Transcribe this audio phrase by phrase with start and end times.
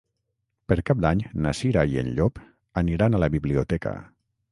[0.71, 2.41] Per Cap d'Any na Cira i en Llop
[2.83, 3.93] aniran a la biblioteca.